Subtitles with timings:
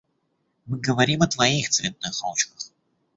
[0.65, 2.71] Мы говорим о твоих цветных ручках.